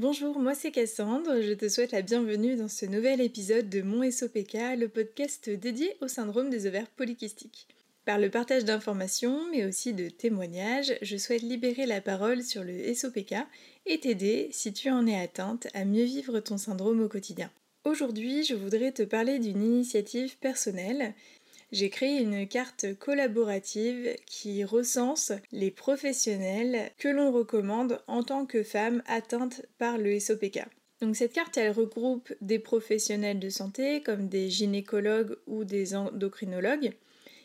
[0.00, 4.10] Bonjour, moi c'est Cassandre, je te souhaite la bienvenue dans ce nouvel épisode de mon
[4.10, 7.68] SOPK, le podcast dédié au syndrome des ovaires polykystiques.
[8.06, 12.94] Par le partage d'informations, mais aussi de témoignages, je souhaite libérer la parole sur le
[12.94, 13.34] SOPK
[13.84, 17.50] et t'aider, si tu en es atteinte, à mieux vivre ton syndrome au quotidien.
[17.84, 21.12] Aujourd'hui, je voudrais te parler d'une initiative personnelle
[21.72, 28.62] j'ai créé une carte collaborative qui recense les professionnels que l'on recommande en tant que
[28.62, 30.64] femme atteinte par le SOPK.
[31.00, 36.92] Donc cette carte, elle regroupe des professionnels de santé comme des gynécologues ou des endocrinologues,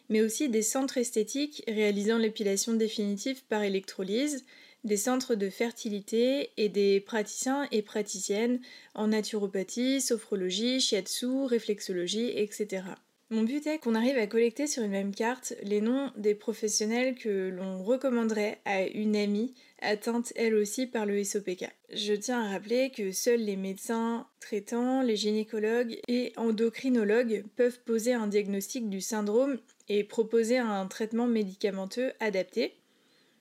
[0.09, 4.43] mais aussi des centres esthétiques réalisant l'épilation définitive par électrolyse,
[4.83, 8.59] des centres de fertilité et des praticiens et praticiennes
[8.93, 12.83] en naturopathie, sophrologie, shiatsu, réflexologie, etc.
[13.31, 17.15] Mon but est qu'on arrive à collecter sur une même carte les noms des professionnels
[17.15, 21.65] que l'on recommanderait à une amie atteinte elle aussi par le SOPK.
[21.91, 28.13] Je tiens à rappeler que seuls les médecins traitants, les gynécologues et endocrinologues peuvent poser
[28.13, 29.57] un diagnostic du syndrome
[29.89, 32.75] et proposer un traitement médicamenteux adapté.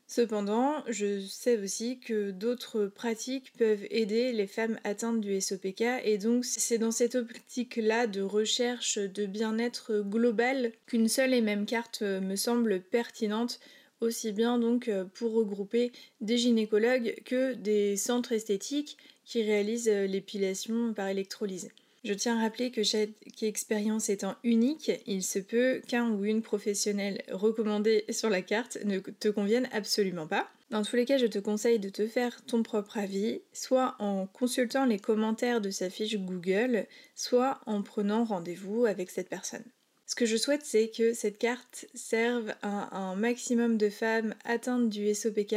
[0.06, 6.18] Cependant, je sais aussi que d'autres pratiques peuvent aider les femmes atteintes du SOPK et
[6.18, 12.02] donc c'est dans cette optique-là de recherche de bien-être global qu'une seule et même carte
[12.02, 13.60] me semble pertinente
[14.00, 21.08] aussi bien donc pour regrouper des gynécologues que des centres esthétiques qui réalisent l'épilation par
[21.08, 21.70] électrolyse.
[22.04, 23.08] Je tiens à rappeler que chaque
[23.40, 28.98] expérience étant unique, il se peut qu'un ou une professionnelle recommandée sur la carte ne
[28.98, 30.46] te convienne absolument pas.
[30.68, 34.26] Dans tous les cas, je te conseille de te faire ton propre avis, soit en
[34.26, 39.64] consultant les commentaires de sa fiche Google, soit en prenant rendez-vous avec cette personne.
[40.06, 44.90] Ce que je souhaite, c'est que cette carte serve à un maximum de femmes atteintes
[44.90, 45.56] du SOPK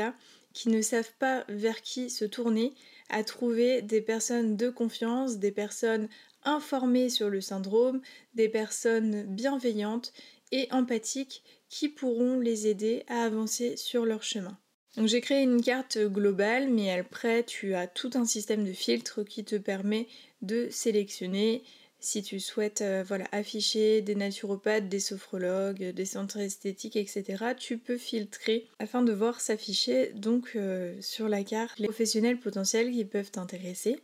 [0.54, 2.74] qui ne savent pas vers qui se tourner,
[3.10, 6.10] à trouver des personnes de confiance, des personnes
[6.48, 8.02] informées sur le syndrome,
[8.34, 10.14] des personnes bienveillantes
[10.52, 14.58] et empathiques qui pourront les aider à avancer sur leur chemin.
[14.96, 19.24] Donc j'ai créé une carte globale, mais après tu as tout un système de filtres
[19.24, 20.08] qui te permet
[20.42, 21.64] de sélectionner
[22.00, 27.78] si tu souhaites euh, voilà, afficher des naturopathes, des sophrologues, des centres esthétiques, etc., tu
[27.78, 33.04] peux filtrer afin de voir s'afficher donc euh, sur la carte les professionnels potentiels qui
[33.06, 34.00] peuvent t'intéresser.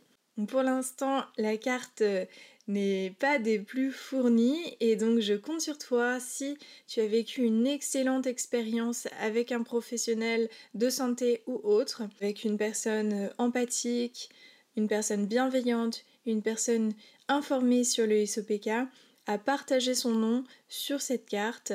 [0.48, 2.24] Pour l'instant, la carte euh,
[2.66, 6.58] n'est pas des plus fournies et donc je compte sur toi si
[6.88, 12.56] tu as vécu une excellente expérience avec un professionnel de santé ou autre, avec une
[12.56, 14.28] personne empathique,
[14.76, 16.94] une personne bienveillante, une personne
[17.28, 18.70] informée sur le SOPK,
[19.26, 21.72] à partager son nom sur cette carte.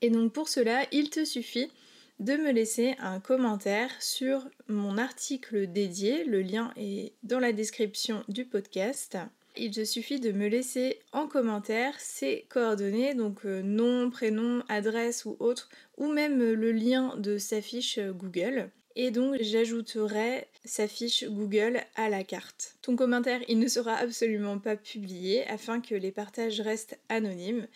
[0.00, 1.70] Et donc pour cela, il te suffit
[2.20, 6.24] de me laisser un commentaire sur mon article dédié.
[6.24, 9.16] Le lien est dans la description du podcast.
[9.56, 15.24] Il te suffit de me laisser en commentaire ses coordonnées, donc euh, nom, prénom, adresse
[15.24, 18.70] ou autre, ou même le lien de sa fiche Google.
[18.96, 22.76] Et donc j'ajouterai sa fiche Google à la carte.
[22.82, 27.66] Ton commentaire, il ne sera absolument pas publié afin que les partages restent anonymes.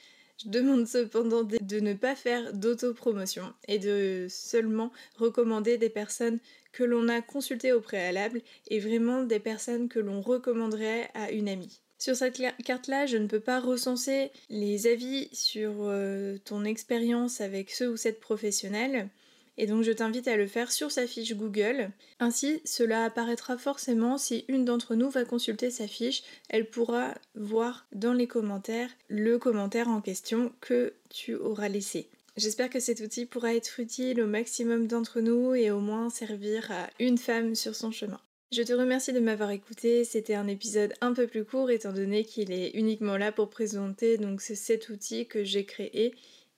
[0.42, 6.40] Je demande cependant de ne pas faire d'autopromotion et de seulement recommander des personnes
[6.72, 11.48] que l'on a consultées au préalable et vraiment des personnes que l'on recommanderait à une
[11.48, 11.80] amie.
[11.98, 17.70] Sur cette carte-là, je ne peux pas recenser les avis sur euh, ton expérience avec
[17.70, 19.08] ce ou cette professionnelle.
[19.56, 21.90] Et donc je t'invite à le faire sur sa fiche Google.
[22.18, 27.86] Ainsi, cela apparaîtra forcément si une d'entre nous va consulter sa fiche, elle pourra voir
[27.92, 32.08] dans les commentaires le commentaire en question que tu auras laissé.
[32.36, 36.70] J'espère que cet outil pourra être utile au maximum d'entre nous et au moins servir
[36.72, 38.20] à une femme sur son chemin.
[38.50, 42.24] Je te remercie de m'avoir écouté, c'était un épisode un peu plus court étant donné
[42.24, 46.14] qu'il est uniquement là pour présenter donc cet outil que j'ai créé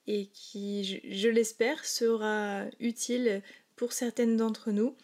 [0.07, 3.41] et qui, je, l'espère, sera utile
[3.75, 4.95] pour certaines d'entre nous.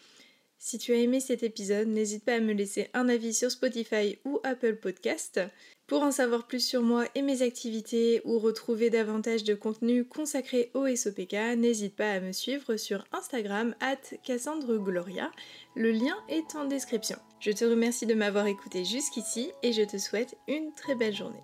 [0.58, 4.18] Si tu as aimé cet épisode, n'hésite pas à me laisser un avis sur Spotify
[4.24, 5.40] ou Apple Podcast.
[5.86, 10.70] Pour en savoir plus sur moi et mes activités ou retrouver davantage de contenu consacré
[10.72, 15.30] au SOPK, n'hésite pas à me suivre sur Instagram at Cassandre Gloria.
[15.76, 17.18] Le lien est en description.
[17.40, 21.42] Je te remercie de m'avoir écouté jusqu'ici et je te souhaite une très belle journée.